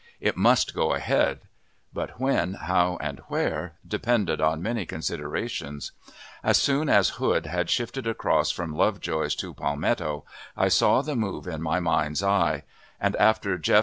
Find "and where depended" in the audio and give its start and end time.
2.99-4.41